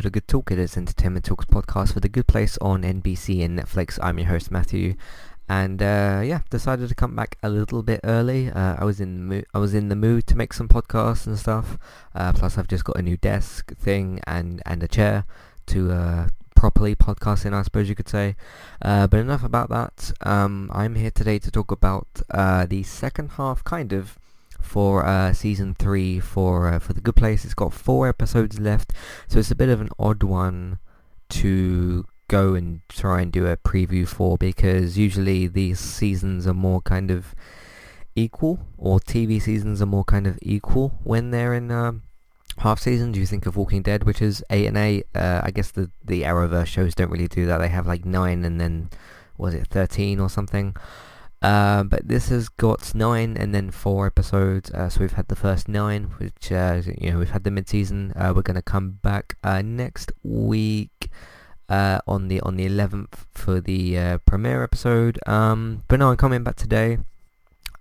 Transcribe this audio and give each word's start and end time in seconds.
to 0.00 0.06
The 0.06 0.10
Good 0.10 0.28
Talk. 0.28 0.50
It 0.50 0.58
is 0.58 0.78
Entertainment 0.78 1.26
Talks 1.26 1.44
podcast 1.44 1.92
for 1.92 2.00
The 2.00 2.08
Good 2.08 2.26
Place 2.26 2.56
on 2.62 2.84
NBC 2.84 3.44
and 3.44 3.58
Netflix. 3.58 3.98
I'm 4.02 4.18
your 4.18 4.28
host 4.28 4.50
Matthew, 4.50 4.94
and 5.46 5.82
uh, 5.82 6.22
yeah, 6.24 6.40
decided 6.48 6.88
to 6.88 6.94
come 6.94 7.14
back 7.14 7.36
a 7.42 7.50
little 7.50 7.82
bit 7.82 8.00
early. 8.02 8.50
Uh, 8.50 8.76
I 8.78 8.84
was 8.84 8.98
in 8.98 9.24
mood, 9.24 9.44
I 9.52 9.58
was 9.58 9.74
in 9.74 9.90
the 9.90 9.96
mood 9.96 10.26
to 10.28 10.36
make 10.36 10.54
some 10.54 10.68
podcasts 10.68 11.26
and 11.26 11.38
stuff. 11.38 11.76
Uh, 12.14 12.32
plus, 12.32 12.56
I've 12.56 12.68
just 12.68 12.84
got 12.84 12.96
a 12.96 13.02
new 13.02 13.18
desk 13.18 13.76
thing 13.76 14.20
and 14.26 14.62
and 14.64 14.82
a 14.82 14.88
chair 14.88 15.26
to 15.66 15.92
uh, 15.92 16.28
properly 16.56 16.94
podcast 16.96 17.44
in, 17.44 17.52
I 17.52 17.60
suppose 17.60 17.90
you 17.90 17.94
could 17.94 18.08
say. 18.08 18.36
Uh, 18.80 19.06
but 19.06 19.20
enough 19.20 19.44
about 19.44 19.68
that. 19.68 20.12
Um, 20.22 20.70
I'm 20.72 20.94
here 20.94 21.10
today 21.10 21.38
to 21.40 21.50
talk 21.50 21.70
about 21.70 22.06
uh, 22.30 22.64
the 22.64 22.84
second 22.84 23.32
half, 23.32 23.62
kind 23.64 23.92
of 23.92 24.18
for 24.60 25.04
uh, 25.04 25.32
season 25.32 25.74
three 25.74 26.20
for 26.20 26.68
uh, 26.68 26.78
for 26.78 26.92
the 26.92 27.00
Good 27.00 27.16
Place. 27.16 27.44
It's 27.44 27.54
got 27.54 27.72
four 27.72 28.08
episodes 28.08 28.60
left, 28.60 28.92
so 29.28 29.38
it's 29.38 29.50
a 29.50 29.56
bit 29.56 29.68
of 29.68 29.80
an 29.80 29.90
odd 29.98 30.22
one 30.22 30.78
to 31.30 32.04
go 32.28 32.54
and 32.54 32.80
try 32.88 33.20
and 33.20 33.32
do 33.32 33.46
a 33.46 33.56
preview 33.56 34.06
for 34.06 34.38
because 34.38 34.96
usually 34.96 35.46
these 35.48 35.80
seasons 35.80 36.46
are 36.46 36.54
more 36.54 36.80
kind 36.80 37.10
of 37.10 37.34
equal, 38.14 38.60
or 38.78 39.00
TV 39.00 39.40
seasons 39.42 39.82
are 39.82 39.86
more 39.86 40.04
kind 40.04 40.26
of 40.26 40.38
equal 40.42 40.98
when 41.02 41.30
they're 41.30 41.54
in. 41.54 41.70
Um, 41.70 42.02
half 42.58 42.78
seasons 42.78 43.16
you 43.16 43.24
think 43.24 43.46
of 43.46 43.56
Walking 43.56 43.82
Dead 43.82 44.04
which 44.04 44.20
is 44.20 44.44
8 44.50 44.66
and 44.66 44.76
8 44.76 45.06
uh, 45.14 45.40
I 45.42 45.50
guess 45.50 45.70
the 45.70 45.90
the 46.04 46.22
Arrowverse 46.22 46.66
shows 46.66 46.94
don't 46.94 47.10
really 47.10 47.28
do 47.28 47.46
that 47.46 47.58
they 47.58 47.68
have 47.68 47.86
like 47.86 48.04
9 48.04 48.44
and 48.44 48.60
then 48.60 48.90
was 49.38 49.54
it 49.54 49.66
13 49.68 50.20
or 50.20 50.28
something 50.28 50.76
uh, 51.42 51.82
but 51.84 52.06
this 52.06 52.28
has 52.28 52.48
got 52.48 52.94
nine 52.94 53.36
and 53.36 53.54
then 53.54 53.70
four 53.70 54.06
episodes. 54.06 54.70
Uh, 54.70 54.88
so 54.88 55.00
we've 55.00 55.12
had 55.12 55.28
the 55.28 55.36
first 55.36 55.68
nine, 55.68 56.12
which 56.18 56.52
uh, 56.52 56.82
you 56.98 57.12
know 57.12 57.18
we've 57.18 57.30
had 57.30 57.44
the 57.44 57.50
mid-season. 57.50 58.12
Uh, 58.14 58.32
we're 58.34 58.42
going 58.42 58.56
to 58.56 58.62
come 58.62 58.98
back 59.02 59.36
uh, 59.42 59.62
next 59.62 60.12
week 60.22 61.10
on 61.68 62.28
the 62.28 62.40
on 62.40 62.56
the 62.56 62.68
11th 62.68 63.26
for 63.32 63.60
the 63.60 64.18
premiere 64.26 64.62
episode. 64.62 65.18
Um, 65.26 65.84
but 65.88 65.98
no, 65.98 66.10
I'm 66.10 66.16
coming 66.16 66.42
back 66.42 66.56
today. 66.56 66.98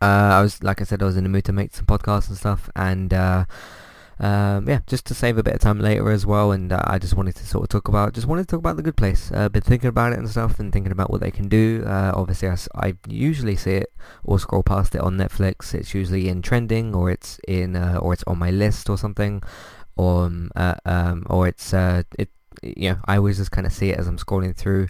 I 0.01 0.41
was 0.41 0.63
like 0.63 0.79
I 0.79 0.85
said, 0.85 1.01
I 1.01 1.05
was 1.05 1.17
in 1.17 1.23
the 1.23 1.29
mood 1.29 1.43
to 1.45 1.53
make 1.53 1.73
some 1.75 1.85
podcasts 1.85 2.29
and 2.29 2.37
stuff, 2.37 2.69
and 2.75 3.13
um, 4.19 4.67
yeah, 4.67 4.81
just 4.85 5.05
to 5.05 5.13
save 5.13 5.37
a 5.37 5.43
bit 5.43 5.55
of 5.55 5.61
time 5.61 5.79
later 5.79 6.11
as 6.11 6.25
well. 6.25 6.51
And 6.51 6.73
uh, 6.73 6.81
I 6.83 6.99
just 6.99 7.15
wanted 7.15 7.35
to 7.37 7.45
sort 7.45 7.63
of 7.63 7.69
talk 7.69 7.87
about, 7.87 8.13
just 8.13 8.27
wanted 8.27 8.43
to 8.43 8.47
talk 8.47 8.59
about 8.59 8.75
the 8.75 8.83
good 8.83 8.97
place. 8.97 9.31
Uh, 9.33 9.47
been 9.47 9.61
thinking 9.61 9.87
about 9.87 10.11
it 10.11 10.19
and 10.19 10.29
stuff, 10.29 10.59
and 10.59 10.73
thinking 10.73 10.91
about 10.91 11.09
what 11.09 11.21
they 11.21 11.31
can 11.31 11.47
do. 11.47 11.83
Uh, 11.85 12.11
obviously, 12.13 12.49
I, 12.49 12.57
I, 12.75 12.95
usually 13.07 13.55
see 13.55 13.75
it 13.75 13.93
or 14.23 14.37
scroll 14.39 14.63
past 14.63 14.93
it 14.95 15.01
on 15.01 15.17
Netflix. 15.17 15.73
It's 15.73 15.93
usually 15.93 16.27
in 16.27 16.41
trending, 16.41 16.93
or 16.93 17.09
it's 17.09 17.39
in, 17.47 17.77
uh, 17.77 17.99
or 18.01 18.13
it's 18.13 18.23
on 18.27 18.37
my 18.37 18.51
list 18.51 18.89
or 18.89 18.97
something, 18.97 19.41
or 19.95 20.25
um, 20.25 20.51
uh, 20.55 20.75
um 20.85 21.25
or 21.29 21.47
it's 21.47 21.73
uh, 21.73 22.03
it. 22.17 22.29
You 22.61 22.89
know, 22.89 22.97
I 23.05 23.15
always 23.15 23.37
just 23.37 23.51
kind 23.51 23.65
of 23.65 23.71
see 23.71 23.91
it 23.91 23.99
as 23.99 24.07
I'm 24.07 24.17
scrolling 24.17 24.53
through. 24.53 24.87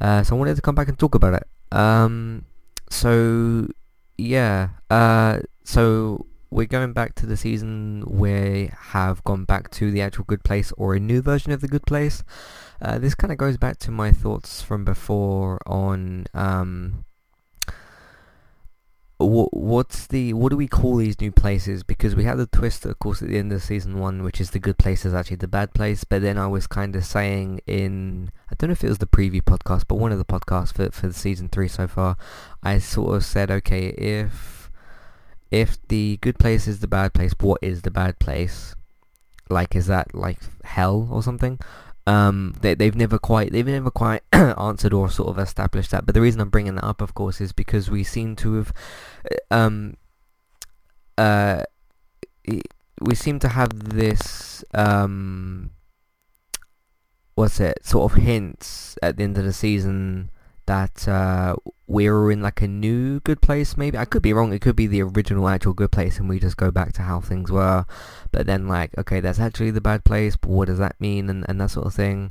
So 0.00 0.24
I 0.30 0.34
wanted 0.34 0.56
to 0.56 0.62
come 0.62 0.74
back 0.74 0.88
and 0.88 0.98
talk 0.98 1.14
about 1.14 1.34
it. 1.34 1.76
Um, 1.76 2.46
so 2.88 3.68
yeah, 4.16 4.70
so 5.64 6.26
we're 6.50 6.66
going 6.66 6.92
back 6.92 7.14
to 7.14 7.26
the 7.26 7.36
season 7.36 8.04
we 8.06 8.70
have 8.90 9.22
gone 9.24 9.44
back 9.44 9.70
to 9.70 9.90
the 9.90 10.02
actual 10.02 10.24
Good 10.24 10.42
Place 10.42 10.72
or 10.76 10.94
a 10.94 11.00
new 11.00 11.22
version 11.22 11.52
of 11.52 11.60
the 11.60 11.68
Good 11.68 11.86
Place. 11.86 12.24
Uh, 12.82 12.98
this 12.98 13.14
kind 13.14 13.30
of 13.30 13.38
goes 13.38 13.56
back 13.56 13.78
to 13.78 13.90
my 13.90 14.10
thoughts 14.10 14.60
from 14.60 14.84
before 14.84 15.60
on 15.66 16.26
um, 16.34 17.04
what, 19.18 19.52
what's 19.52 20.06
the 20.06 20.32
what 20.32 20.48
do 20.50 20.56
we 20.56 20.66
call 20.66 20.96
these 20.96 21.20
new 21.20 21.30
places? 21.30 21.82
Because 21.82 22.16
we 22.16 22.24
had 22.24 22.38
the 22.38 22.46
twist, 22.46 22.86
of 22.86 22.98
course, 22.98 23.22
at 23.22 23.28
the 23.28 23.38
end 23.38 23.52
of 23.52 23.62
season 23.62 23.98
one, 23.98 24.22
which 24.22 24.40
is 24.40 24.50
the 24.50 24.58
good 24.58 24.78
place 24.78 25.04
is 25.04 25.14
actually 25.14 25.36
the 25.36 25.48
bad 25.48 25.74
place. 25.74 26.04
But 26.04 26.22
then 26.22 26.38
I 26.38 26.46
was 26.46 26.66
kind 26.66 26.96
of 26.96 27.04
saying 27.04 27.60
in 27.66 28.30
I 28.50 28.54
don't 28.56 28.70
know 28.70 28.72
if 28.72 28.82
it 28.82 28.88
was 28.88 28.98
the 28.98 29.06
preview 29.06 29.42
podcast, 29.42 29.84
but 29.86 29.96
one 29.96 30.12
of 30.12 30.18
the 30.18 30.24
podcasts 30.24 30.74
for 30.74 30.90
for 30.90 31.06
the 31.06 31.14
season 31.14 31.48
three 31.48 31.68
so 31.68 31.86
far, 31.86 32.16
I 32.62 32.78
sort 32.78 33.14
of 33.14 33.24
said, 33.24 33.50
okay, 33.50 33.88
if 33.88 34.59
if 35.50 35.78
the 35.88 36.18
good 36.20 36.38
place 36.38 36.68
is 36.68 36.80
the 36.80 36.88
bad 36.88 37.12
place, 37.12 37.32
what 37.40 37.58
is 37.62 37.82
the 37.82 37.90
bad 37.90 38.18
place? 38.18 38.74
Like, 39.48 39.74
is 39.74 39.86
that 39.86 40.14
like 40.14 40.38
hell 40.64 41.08
or 41.10 41.22
something? 41.22 41.58
Um, 42.06 42.54
they, 42.60 42.74
they've 42.74 42.94
never 42.94 43.18
quite 43.18 43.52
they've 43.52 43.66
never 43.66 43.90
quite 43.90 44.22
answered 44.32 44.92
or 44.92 45.10
sort 45.10 45.28
of 45.28 45.38
established 45.38 45.90
that. 45.90 46.06
But 46.06 46.14
the 46.14 46.20
reason 46.20 46.40
I'm 46.40 46.50
bringing 46.50 46.76
that 46.76 46.84
up, 46.84 47.00
of 47.00 47.14
course, 47.14 47.40
is 47.40 47.52
because 47.52 47.90
we 47.90 48.04
seem 48.04 48.36
to 48.36 48.54
have 48.54 48.72
uh, 49.50 49.54
um 49.54 49.96
uh 51.18 51.64
we 53.00 53.14
seem 53.14 53.38
to 53.40 53.48
have 53.48 53.94
this 53.94 54.64
um 54.74 55.70
what's 57.34 57.60
it 57.60 57.78
sort 57.84 58.12
of 58.12 58.18
hints 58.18 58.96
at 59.02 59.16
the 59.16 59.24
end 59.24 59.38
of 59.38 59.44
the 59.44 59.52
season 59.52 60.30
that 60.70 61.08
uh, 61.08 61.56
we 61.88 62.06
are 62.06 62.30
in 62.30 62.40
like 62.40 62.62
a 62.62 62.68
new 62.68 63.18
good 63.20 63.42
place 63.42 63.76
maybe? 63.76 63.98
I 63.98 64.04
could 64.04 64.22
be 64.22 64.32
wrong. 64.32 64.52
It 64.52 64.60
could 64.60 64.76
be 64.76 64.86
the 64.86 65.02
original 65.02 65.48
actual 65.48 65.72
good 65.72 65.90
place 65.90 66.18
and 66.18 66.28
we 66.28 66.38
just 66.38 66.56
go 66.56 66.70
back 66.70 66.92
to 66.92 67.02
how 67.02 67.20
things 67.20 67.50
were. 67.50 67.84
But 68.30 68.46
then 68.46 68.68
like 68.68 68.96
okay 68.96 69.18
that's 69.18 69.40
actually 69.40 69.72
the 69.72 69.80
bad 69.80 70.04
place 70.04 70.36
but 70.36 70.50
what 70.50 70.68
does 70.68 70.78
that 70.78 71.00
mean? 71.00 71.28
And, 71.28 71.44
and 71.48 71.60
that 71.60 71.72
sort 71.72 71.86
of 71.86 71.94
thing. 71.94 72.30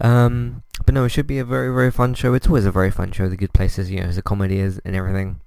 Um, 0.00 0.62
but 0.86 0.94
no 0.94 1.04
it 1.04 1.08
should 1.08 1.26
be 1.26 1.40
a 1.40 1.44
very 1.44 1.74
very 1.74 1.90
fun 1.90 2.14
show. 2.14 2.34
It's 2.34 2.46
always 2.46 2.66
a 2.66 2.70
very 2.70 2.92
fun 2.92 3.10
show 3.10 3.28
the 3.28 3.36
good 3.36 3.52
places 3.52 3.90
you 3.90 3.98
know 4.00 4.06
as 4.06 4.16
a 4.16 4.22
comedy 4.22 4.60
is 4.60 4.80
and 4.84 4.94
everything. 4.94 5.40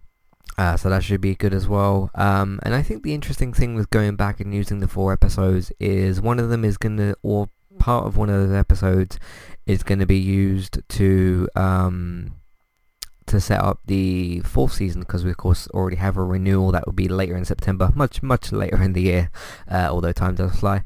Uh, 0.57 0.75
so 0.75 0.89
that 0.89 1.03
should 1.03 1.21
be 1.21 1.35
good 1.35 1.53
as 1.53 1.69
well. 1.69 2.11
Um, 2.15 2.59
and 2.63 2.75
I 2.75 2.83
think 2.83 3.03
the 3.03 3.13
interesting 3.13 3.53
thing 3.53 3.75
with 3.75 3.89
going 3.89 4.17
back 4.17 4.41
and 4.41 4.53
using 4.53 4.81
the 4.81 4.89
four 4.89 5.13
episodes 5.13 5.71
is 5.79 6.21
one 6.21 6.37
of 6.37 6.49
them 6.49 6.63
is 6.63 6.77
going 6.77 6.97
to, 6.97 7.15
or 7.23 7.49
part 7.79 8.05
of 8.05 8.17
one 8.17 8.29
of 8.29 8.35
those 8.39 8.55
episodes 8.55 9.17
is 9.65 9.83
going 9.83 9.99
to 9.99 10.05
be 10.05 10.17
used 10.17 10.81
to 10.89 11.47
um, 11.55 12.35
to 13.25 13.39
set 13.39 13.61
up 13.61 13.79
the 13.85 14.41
fourth 14.41 14.73
season 14.73 15.01
because 15.01 15.23
we 15.23 15.31
of 15.31 15.37
course 15.37 15.67
already 15.69 15.95
have 15.95 16.17
a 16.17 16.23
renewal 16.23 16.71
that 16.71 16.85
will 16.85 16.93
be 16.93 17.07
later 17.07 17.35
in 17.35 17.45
September, 17.45 17.91
much 17.95 18.21
much 18.21 18.51
later 18.51 18.81
in 18.81 18.93
the 18.93 19.01
year, 19.01 19.31
uh, 19.69 19.87
although 19.89 20.11
time 20.11 20.35
does 20.35 20.55
fly. 20.55 20.83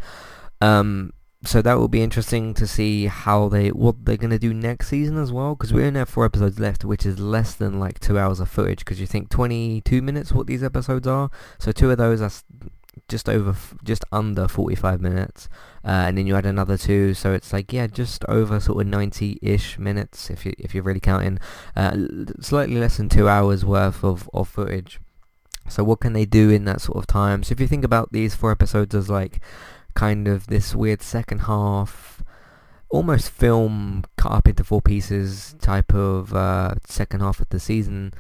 Um, 0.62 1.14
so 1.44 1.62
that 1.62 1.78
will 1.78 1.88
be 1.88 2.02
interesting 2.02 2.54
to 2.56 2.66
see 2.66 3.06
how 3.06 3.48
they 3.48 3.70
what 3.70 4.06
they're 4.06 4.18
gonna 4.18 4.40
do 4.40 4.54
next 4.54 4.88
season 4.88 5.18
as 5.18 5.32
well 5.32 5.56
because 5.56 5.72
we 5.72 5.84
only 5.84 6.00
have 6.00 6.10
four 6.10 6.26
episodes 6.26 6.60
left, 6.60 6.84
which 6.84 7.06
is 7.06 7.20
less 7.20 7.54
than 7.54 7.80
like 7.80 8.00
two 8.00 8.18
hours 8.18 8.40
of 8.40 8.50
footage. 8.50 8.80
Because 8.80 9.00
you 9.00 9.08
think 9.08 9.30
22 9.30 10.02
minutes 10.02 10.32
what 10.32 10.48
these 10.48 10.64
episodes 10.64 11.08
are, 11.08 11.30
so 11.60 11.72
two 11.72 11.92
of 11.92 11.98
those 11.98 12.22
are 12.22 12.32
just 13.08 13.30
over, 13.30 13.56
just 13.84 14.04
under 14.12 14.48
45 14.48 15.02
minutes, 15.02 15.50
uh, 15.84 16.06
and 16.08 16.18
then 16.18 16.28
you 16.28 16.36
add 16.36 16.46
another 16.46 16.78
two, 16.78 17.14
so 17.14 17.34
it's 17.34 17.54
like 17.54 17.72
yeah, 17.74 17.88
just 17.88 18.24
over 18.26 18.60
sort 18.60 18.86
of 18.86 18.92
90-ish 18.92 19.80
minutes 19.80 20.30
if 20.30 20.46
you 20.46 20.54
if 20.58 20.74
you're 20.74 20.84
really 20.84 21.00
counting, 21.00 21.40
uh, 21.76 21.96
slightly 22.40 22.76
less 22.76 22.98
than 22.98 23.10
two 23.10 23.28
hours 23.28 23.64
worth 23.66 24.04
of 24.04 24.30
of 24.34 24.48
footage. 24.48 25.00
So 25.70 25.84
what 25.84 26.00
can 26.00 26.14
they 26.14 26.26
do 26.26 26.50
in 26.50 26.66
that 26.66 26.82
sort 26.82 26.98
of 26.98 27.08
time? 27.08 27.44
So 27.44 27.52
if 27.52 27.60
you 27.60 27.68
think 27.68 27.84
about 27.84 28.12
these 28.12 28.36
four 28.36 28.52
episodes 28.52 28.96
as 28.96 29.10
like 29.10 29.42
kind 29.96 30.28
of 30.28 30.48
this 30.48 30.76
weird 30.76 31.02
second 31.02 31.40
half, 31.40 32.24
almost 32.90 33.30
film 33.30 34.06
cut 34.16 34.32
up 34.32 34.48
into 34.48 34.64
four 34.64 34.82
pieces 34.82 35.56
type 35.60 35.94
of 35.94 36.34
uh, 36.34 36.76
second 36.86 37.20
half 37.20 37.40
of 37.40 37.50
the 37.50 37.60
season. 37.60 38.14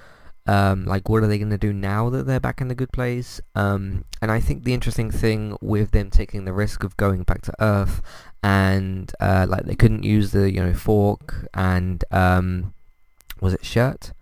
Um, 0.48 0.86
like, 0.86 1.10
what 1.10 1.24
are 1.24 1.28
they 1.28 1.38
going 1.38 1.52
to 1.52 1.58
do 1.58 1.74
now 1.74 2.10
that 2.10 2.26
they're 2.26 2.40
back 2.40 2.62
in 2.62 2.70
the 2.70 2.76
good 2.76 2.92
place? 2.92 3.42
Um, 3.54 4.06
and 4.22 4.32
I 4.32 4.40
think 4.40 4.64
the 4.64 4.74
interesting 4.74 5.12
thing 5.12 5.58
with 5.62 5.92
them 5.92 6.10
taking 6.10 6.46
the 6.46 6.54
risk 6.54 6.84
of 6.84 6.96
going 6.98 7.24
back 7.24 7.42
to 7.44 7.54
Earth 7.60 8.02
and, 8.42 9.12
uh, 9.20 9.46
like, 9.50 9.66
they 9.66 9.76
couldn't 9.76 10.04
use 10.04 10.32
the, 10.32 10.52
you 10.52 10.64
know, 10.64 10.74
fork 10.74 11.50
and, 11.54 12.04
um, 12.12 12.74
was 13.42 13.54
it 13.54 13.66
shirt? 13.66 14.14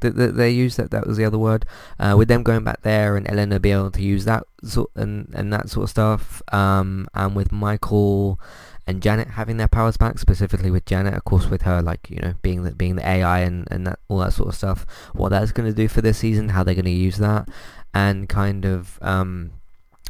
That, 0.00 0.16
that 0.16 0.36
they 0.36 0.50
used 0.50 0.76
that 0.76 0.90
that 0.90 1.06
was 1.06 1.16
the 1.16 1.24
other 1.24 1.38
word 1.38 1.64
uh, 1.98 2.14
with 2.18 2.28
them 2.28 2.42
going 2.42 2.64
back 2.64 2.82
there 2.82 3.16
and 3.16 3.26
Eleanor 3.30 3.58
be 3.58 3.70
able 3.70 3.92
to 3.92 4.02
use 4.02 4.26
that 4.26 4.42
sort 4.62 4.90
and 4.96 5.32
and 5.34 5.50
that 5.52 5.70
sort 5.70 5.84
of 5.84 5.90
stuff 5.90 6.42
um, 6.52 7.06
and 7.14 7.34
with 7.34 7.52
Michael 7.52 8.38
and 8.86 9.02
Janet 9.02 9.28
having 9.28 9.56
their 9.56 9.68
powers 9.68 9.96
back, 9.96 10.18
specifically 10.18 10.70
with 10.70 10.84
Janet, 10.84 11.14
of 11.14 11.24
course, 11.24 11.46
with 11.48 11.62
her 11.62 11.80
like 11.80 12.08
you 12.10 12.20
know 12.20 12.34
being 12.42 12.64
the 12.64 12.72
being 12.72 12.96
the 12.96 13.08
AI 13.08 13.40
and 13.40 13.66
and 13.70 13.86
that 13.86 13.98
all 14.08 14.18
that 14.18 14.32
sort 14.32 14.50
of 14.50 14.54
stuff. 14.54 14.84
What 15.14 15.30
that's 15.30 15.52
going 15.52 15.68
to 15.68 15.74
do 15.74 15.88
for 15.88 16.02
this 16.02 16.18
season, 16.18 16.50
how 16.50 16.62
they're 16.62 16.74
going 16.74 16.84
to 16.84 16.90
use 16.90 17.18
that, 17.18 17.48
and 17.92 18.28
kind 18.28 18.64
of 18.64 18.98
um, 19.02 19.52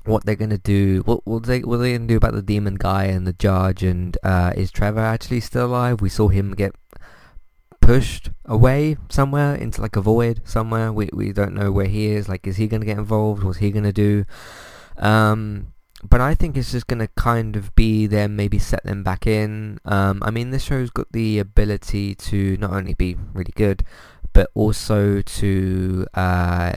what 0.05 0.25
they're 0.25 0.35
going 0.35 0.51
to 0.51 0.59
do. 0.59 1.03
What 1.05 1.27
will 1.27 1.41
they 1.41 1.61
what 1.61 1.77
are 1.77 1.79
they 1.79 1.93
going 1.93 2.09
to 2.09 2.13
do 2.15 2.17
about 2.17 2.35
the 2.35 2.43
demon 2.43 2.75
guy 2.75 3.05
and 3.05 3.27
the 3.27 3.33
judge? 3.33 3.83
And 3.83 4.17
uh, 4.23 4.53
is 4.57 4.71
Trevor 4.71 5.01
actually 5.01 5.41
still 5.41 5.67
alive? 5.67 6.01
We 6.01 6.09
saw 6.09 6.29
him 6.29 6.53
get 6.53 6.75
pushed 7.81 8.31
away 8.47 8.97
somewhere 9.11 9.55
into 9.55 9.81
like 9.83 9.95
a 9.95 10.01
void 10.01 10.41
somewhere. 10.45 10.93
We 10.93 11.11
we 11.13 11.33
don't 11.33 11.55
know 11.55 11.71
where 11.71 11.87
he 11.87 12.09
is. 12.09 12.29
Like, 12.29 12.47
is 12.47 12.57
he 12.57 12.67
going 12.67 12.81
to 12.81 12.87
get 12.87 12.99
involved? 12.99 13.45
What's 13.45 13.59
he 13.59 13.71
going 13.71 13.85
to 13.85 13.93
do? 13.93 14.25
Um, 14.97 15.74
but 16.09 16.21
I 16.21 16.35
think 16.35 16.57
it's 16.57 16.73
just 16.73 16.87
going 16.87 17.01
to 17.01 17.09
kind 17.17 17.57
of 17.57 17.75
be 17.75 18.07
them, 18.07 18.37
maybe 18.37 18.59
set 18.59 18.85
them 18.85 19.03
back 19.03 19.27
in. 19.27 19.81
Um, 19.85 20.23
I 20.23 20.31
mean, 20.31 20.51
this 20.51 20.63
show's 20.63 20.91
got 20.91 21.11
the 21.13 21.39
ability 21.39 22.15
to 22.15 22.57
not 22.59 22.73
only 22.73 22.95
be 22.95 23.17
really 23.33 23.53
good, 23.55 23.85
but 24.33 24.51
also 24.55 25.23
to 25.23 26.07
uh, 26.15 26.73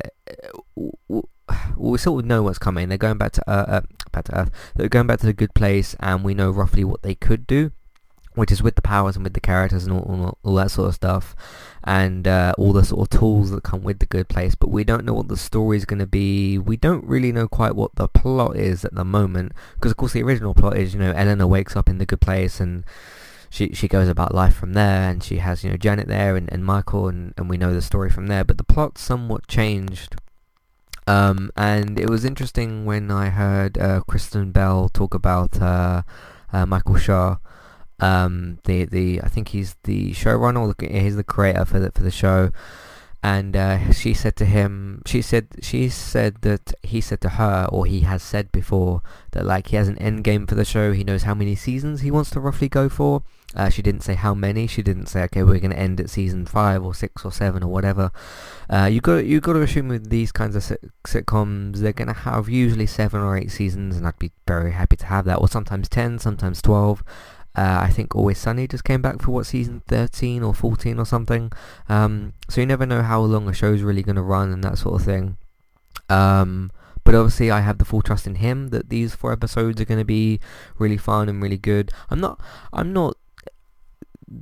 we 1.76 1.98
sort 1.98 2.24
of 2.24 2.28
know 2.28 2.44
what's 2.44 2.60
coming. 2.60 2.90
They're 2.90 2.98
going 2.98 3.18
back 3.18 3.34
to 3.34 3.50
uh, 3.50 3.66
uh, 3.68 3.82
back 4.12 4.26
to 4.26 4.40
Earth. 4.40 4.52
They're 4.76 4.90
going 4.90 5.08
back 5.08 5.20
to 5.20 5.26
the 5.26 5.34
good 5.34 5.54
place, 5.54 5.96
and 6.00 6.24
we 6.24 6.34
know 6.34 6.52
roughly 6.52 6.84
what 6.84 7.02
they 7.02 7.16
could 7.16 7.48
do, 7.48 7.72
which 8.38 8.52
is 8.52 8.62
with 8.62 8.76
the 8.76 8.82
powers 8.82 9.16
and 9.16 9.24
with 9.24 9.34
the 9.34 9.42
characters 9.42 9.86
and 9.86 9.94
all, 9.94 10.04
all, 10.04 10.38
all 10.44 10.56
that 10.56 10.70
sort 10.70 10.90
of 10.90 10.96
stuff, 10.96 11.36
and 11.84 12.28
uh, 12.28 12.54
all 12.58 12.72
the 12.72 12.86
sort 12.86 13.02
of 13.02 13.20
tools 13.20 13.50
that 13.50 13.64
come 13.64 13.82
with 13.82 13.98
the 14.00 14.06
good 14.06 14.30
place. 14.30 14.54
But 14.54 14.70
we 14.70 14.84
don't 14.84 15.06
know 15.06 15.14
what 15.14 15.28
the 15.28 15.38
story 15.38 15.76
is 15.76 15.86
going 15.86 16.00
to 16.00 16.08
be. 16.08 16.58
We 16.60 16.78
don't 16.78 17.04
really 17.04 17.32
know 17.32 17.48
quite 17.48 17.76
what 17.76 17.96
the 17.96 18.08
plot 18.08 18.56
is 18.56 18.86
at 18.86 18.94
the 18.94 19.04
moment, 19.04 19.54
because 19.76 19.92
of 19.92 19.98
course 19.98 20.14
the 20.14 20.22
original 20.22 20.54
plot 20.54 20.78
is, 20.78 20.94
you 20.94 21.00
know, 21.00 21.12
Eleanor 21.12 21.48
wakes 21.48 21.76
up 21.76 21.90
in 21.90 21.98
the 21.98 22.06
good 22.06 22.22
place 22.22 22.60
and 22.60 22.84
she 23.50 23.74
she 23.74 23.88
goes 23.88 24.08
about 24.08 24.36
life 24.36 24.56
from 24.56 24.74
there. 24.74 25.10
And 25.10 25.24
she 25.24 25.38
has 25.38 25.64
you 25.64 25.72
know 25.72 25.78
Janet 25.78 26.08
there 26.08 26.36
and, 26.36 26.52
and 26.52 26.64
Michael 26.64 27.08
and, 27.08 27.34
and 27.38 27.50
we 27.50 27.58
know 27.58 27.74
the 27.74 27.82
story 27.82 28.12
from 28.12 28.28
there. 28.28 28.44
But 28.44 28.60
the 28.60 28.64
plot 28.64 29.00
somewhat 29.00 29.48
changed. 29.48 30.16
Um, 31.08 31.52
and 31.56 31.98
it 31.98 32.10
was 32.10 32.26
interesting 32.26 32.84
when 32.84 33.10
I 33.10 33.30
heard 33.30 33.78
uh, 33.78 34.02
Kristen 34.02 34.52
Bell 34.52 34.90
talk 34.90 35.14
about 35.14 35.60
uh, 35.62 36.02
uh, 36.52 36.66
Michael 36.66 36.96
Schur 36.96 37.40
um, 38.00 38.60
the 38.66 38.86
the 38.86 39.22
I 39.22 39.28
think 39.28 39.50
he's 39.50 39.76
the 39.84 40.12
showrunner 40.12 40.74
he's 40.90 41.16
the 41.16 41.24
creator 41.24 41.66
for 41.66 41.80
the, 41.80 41.92
for 41.92 42.04
the 42.04 42.12
show. 42.12 42.52
And 43.24 43.58
uh, 43.58 43.92
she 43.94 44.14
said 44.14 44.36
to 44.38 44.46
him 44.46 45.02
she 45.06 45.24
said 45.24 45.48
she 45.62 45.90
said 45.90 46.42
that 46.42 46.74
he 46.84 47.02
said 47.02 47.20
to 47.22 47.30
her 47.30 47.68
or 47.72 47.86
he 47.86 48.02
has 48.02 48.22
said 48.22 48.52
before 48.52 49.02
that 49.32 49.44
like 49.44 49.68
he 49.68 49.76
has 49.76 49.88
an 49.88 49.98
end 49.98 50.24
game 50.24 50.46
for 50.46 50.54
the 50.56 50.64
show. 50.64 50.92
He 50.92 51.04
knows 51.04 51.24
how 51.24 51.34
many 51.34 51.56
seasons 51.56 52.02
he 52.02 52.12
wants 52.12 52.30
to 52.32 52.40
roughly 52.40 52.70
go 52.70 52.88
for. 52.88 53.24
Uh, 53.56 53.70
she 53.70 53.82
didn't 53.82 54.04
say 54.04 54.14
how 54.14 54.36
many. 54.36 54.68
She 54.68 54.84
didn't 54.84 55.08
say 55.08 55.24
okay 55.24 55.42
we're 55.42 55.60
going 55.60 55.72
to 55.72 55.80
end 55.80 56.00
at 56.00 56.12
season 56.12 56.46
5 56.46 56.84
or 56.84 56.94
6 56.94 57.26
or 57.26 57.32
7 57.32 57.64
or 57.64 57.68
whatever. 57.68 58.12
Uh, 58.70 58.86
you 58.86 59.02
got 59.02 59.26
you 59.26 59.42
got 59.42 59.54
to 59.54 59.62
assume 59.62 59.88
with 59.88 60.10
these 60.12 60.32
kinds 60.32 60.56
of 60.56 60.64
sit- 60.64 60.92
sitcoms 61.06 61.78
they're 61.78 61.94
going 61.94 62.08
to 62.08 62.14
have 62.14 62.48
usually 62.48 62.86
7 62.86 63.20
or 63.20 63.36
8 63.36 63.50
seasons 63.50 63.98
and 63.98 64.06
I'd 64.06 64.20
be 64.20 64.32
very 64.48 64.74
happy 64.74 64.96
to 64.98 65.06
have 65.08 65.26
that 65.26 65.38
or 65.38 65.48
sometimes 65.48 65.90
10 65.90 66.20
sometimes 66.20 66.62
12 66.62 67.04
uh, 67.58 67.80
I 67.82 67.90
think 67.90 68.16
Always 68.16 68.38
Sunny 68.38 68.68
just 68.68 68.84
came 68.84 69.02
back 69.02 69.22
for 69.22 69.32
what 69.32 69.48
season 69.48 69.82
13 69.88 70.44
or 70.44 70.54
14 70.54 71.00
or 71.00 71.06
something. 71.06 71.52
Um, 71.90 72.34
so 72.50 72.62
you 72.62 72.68
never 72.68 72.86
know 72.86 73.02
how 73.02 73.20
long 73.22 73.50
a 73.50 73.54
show's 73.54 73.82
really 73.82 74.04
going 74.04 74.16
to 74.16 74.22
run 74.22 74.54
and 74.54 74.64
that 74.64 74.78
sort 74.78 75.02
of 75.02 75.06
thing. 75.06 75.38
Um, 76.08 76.72
but 77.04 77.16
obviously 77.16 77.50
I 77.50 77.62
have 77.62 77.80
the 77.80 77.86
full 77.86 78.04
trust 78.04 78.28
in 78.28 78.36
him 78.36 78.68
that 78.70 78.90
these 78.90 79.16
four 79.16 79.32
episodes 79.32 79.82
are 79.82 79.86
going 79.86 80.00
to 80.00 80.06
be 80.06 80.40
really 80.78 80.98
fun 80.98 81.30
and 81.30 81.42
really 81.42 81.58
good. 81.58 81.92
I'm 82.10 82.20
not 82.20 82.40
I'm 82.72 82.94
not 82.94 83.18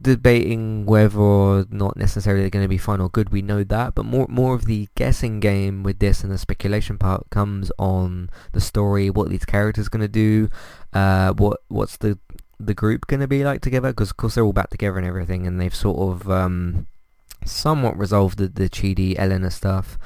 debating 0.02 0.86
whether 0.86 1.20
or 1.20 1.66
not 1.70 1.96
necessarily 1.96 2.42
they're 2.42 2.50
going 2.50 2.66
to 2.66 2.70
be 2.70 2.78
fun 2.78 3.00
or 3.00 3.08
good. 3.10 3.30
We 3.30 3.42
know 3.42 3.64
that, 3.64 3.96
but 3.96 4.04
more 4.04 4.26
more 4.28 4.56
of 4.56 4.66
the 4.66 4.90
guessing 4.96 5.40
game 5.40 5.84
with 5.84 6.00
this 6.00 6.24
and 6.24 6.34
the 6.34 6.38
speculation 6.38 6.98
part 6.98 7.30
comes 7.30 7.72
on 7.78 8.30
the 8.52 8.62
story, 8.62 9.10
what 9.10 9.30
these 9.30 9.46
characters 9.46 9.88
are 9.88 9.92
going 9.92 10.02
to 10.02 10.08
do, 10.08 10.50
uh, 10.94 11.34
what 11.34 11.62
what's 11.68 11.98
the 11.98 12.18
the 12.60 12.74
group 12.74 13.07
going 13.07 13.19
to 13.19 13.28
be 13.28 13.44
like 13.44 13.62
together? 13.62 13.90
Because 13.90 14.12
of 14.12 14.18
course 14.18 14.36
they're 14.36 14.44
all 14.44 14.54
back 14.54 14.69
together 14.69 14.98
and 14.98 15.07
everything, 15.07 15.46
and 15.48 15.60
they've 15.60 15.75
sort 15.75 15.98
of 15.98 16.30
um, 16.30 16.88
somewhat 17.46 17.98
resolved 17.98 18.38
the, 18.38 18.48
the 18.48 18.69
Chidi 18.69 19.16
Eleanor 19.18 19.50
stuff. 19.50 19.98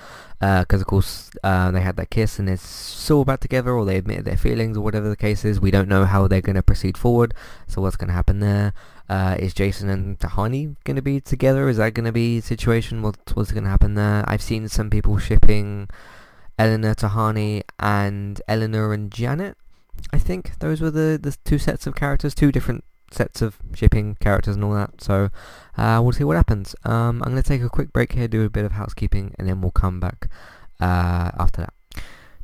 Uh 0.42 0.62
because 0.62 0.80
uh, 0.80 0.84
of 0.84 0.88
course 0.88 1.30
uh, 1.44 1.70
they 1.72 1.82
had 1.82 1.98
that 1.98 2.10
kiss 2.10 2.40
and 2.40 2.48
they're 2.48 2.56
of 2.58 3.28
back 3.28 3.42
together, 3.42 3.74
or 3.74 3.84
they 3.84 3.98
admitted 3.98 4.24
their 4.24 4.38
feelings, 4.38 4.78
or 4.78 4.82
whatever 4.82 5.10
the 5.10 5.18
case 5.18 5.44
is. 5.44 5.60
We 5.60 5.70
don't 5.70 5.90
know 5.90 6.06
how 6.06 6.28
they're 6.28 6.40
going 6.40 6.56
to 6.56 6.64
proceed 6.64 6.98
forward. 6.98 7.34
So 7.68 7.82
what's 7.82 7.98
going 7.98 8.08
to 8.08 8.14
happen 8.14 8.40
there? 8.40 8.74
Uh, 9.10 9.36
is 9.38 9.54
Jason 9.54 9.90
and 9.90 10.18
Tahani 10.18 10.78
going 10.86 10.96
to 10.96 11.02
be 11.02 11.20
together? 11.20 11.68
Is 11.68 11.76
that 11.76 11.94
going 11.94 12.06
to 12.06 12.14
be 12.14 12.38
a 12.38 12.42
situation? 12.42 13.02
What, 13.02 13.18
what's 13.34 13.52
going 13.52 13.66
to 13.66 13.70
happen 13.70 13.96
there? 13.96 14.24
I've 14.28 14.42
seen 14.42 14.70
some 14.70 14.90
people 14.90 15.18
shipping 15.18 15.90
Eleanor, 16.58 16.96
Tahani, 16.96 17.64
and 17.80 18.42
Eleanor 18.48 18.94
and 18.94 19.12
Janet. 19.12 19.58
I 20.14 20.18
think 20.18 20.60
those 20.60 20.82
were 20.82 20.92
the, 20.92 21.20
the 21.22 21.36
two 21.46 21.58
sets 21.58 21.88
of 21.88 21.96
characters, 21.96 22.36
two 22.36 22.52
different 22.52 22.84
sets 23.12 23.42
of 23.42 23.58
shipping 23.74 24.16
characters 24.20 24.56
and 24.56 24.64
all 24.64 24.74
that. 24.74 25.02
So 25.02 25.30
uh, 25.78 26.00
we'll 26.04 26.12
see 26.12 26.24
what 26.24 26.38
happens. 26.38 26.76
Um, 26.84 27.22
I'm 27.24 27.32
going 27.32 27.42
to 27.42 27.48
take 27.48 27.62
a 27.62 27.70
quick 27.70 27.92
break 27.92 28.14
here, 28.14 28.28
do 28.28 28.46
a 28.46 28.50
bit 28.50 28.66
of 28.66 28.74
housekeeping, 28.74 29.34
and 29.38 29.48
then 29.48 29.62
we'll 29.62 29.72
come 29.72 30.00
back 30.00 30.30
uh, 30.80 31.32
after 31.40 31.62
that. 31.62 31.74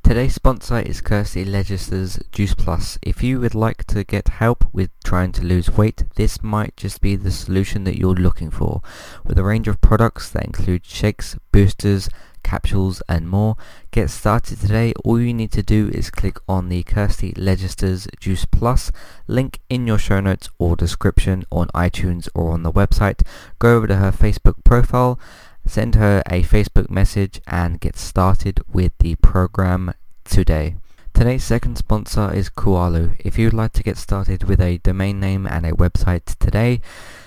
Today's 0.03 0.35
sponsor 0.35 0.79
is 0.79 1.01
Kirsty 1.01 1.43
Legister's 1.43 2.19
Juice 2.31 2.53
Plus. 2.53 2.99
If 3.01 3.23
you 3.23 3.39
would 3.39 3.55
like 3.55 3.85
to 3.85 4.03
get 4.03 4.27
help 4.27 4.63
with 4.71 4.91
trying 5.03 5.31
to 5.31 5.43
lose 5.43 5.71
weight, 5.71 6.03
this 6.15 6.43
might 6.43 6.77
just 6.77 7.01
be 7.01 7.15
the 7.15 7.31
solution 7.31 7.85
that 7.85 7.97
you're 7.97 8.13
looking 8.13 8.51
for. 8.51 8.83
With 9.23 9.39
a 9.39 9.43
range 9.43 9.67
of 9.67 9.81
products 9.81 10.29
that 10.29 10.45
include 10.45 10.85
shakes, 10.85 11.35
boosters, 11.51 12.07
capsules 12.45 13.01
and 13.09 13.27
more. 13.27 13.57
Get 13.91 14.09
started 14.11 14.61
today. 14.61 14.93
All 15.03 15.19
you 15.19 15.33
need 15.33 15.51
to 15.53 15.63
do 15.63 15.89
is 15.89 16.11
click 16.11 16.37
on 16.47 16.69
the 16.69 16.83
Kirsty 16.83 17.33
Legister's 17.35 18.07
Juice 18.19 18.45
Plus 18.45 18.91
link 19.27 19.59
in 19.67 19.87
your 19.87 19.97
show 19.97 20.21
notes 20.21 20.49
or 20.59 20.75
description 20.75 21.43
on 21.51 21.67
iTunes 21.69 22.29
or 22.35 22.51
on 22.51 22.61
the 22.61 22.71
website. 22.71 23.23
Go 23.57 23.75
over 23.75 23.87
to 23.87 23.95
her 23.95 24.11
Facebook 24.11 24.63
profile, 24.63 25.19
send 25.65 25.95
her 25.95 26.21
a 26.27 26.43
Facebook 26.43 26.89
message 26.91 27.41
and 27.47 27.81
get 27.81 27.97
started 27.97 28.61
with 28.71 28.93
the 28.99 29.15
program 29.15 29.93
today. 30.23 30.75
Today's 31.15 31.43
second 31.43 31.77
sponsor 31.77 32.31
is 32.31 32.49
Kualo. 32.49 33.15
If 33.19 33.39
you'd 33.39 33.53
like 33.53 33.73
to 33.73 33.83
get 33.83 33.97
started 33.97 34.43
with 34.43 34.61
a 34.61 34.77
domain 34.77 35.19
name 35.19 35.47
and 35.47 35.65
a 35.65 35.71
website 35.71 36.37
today, 36.39 36.81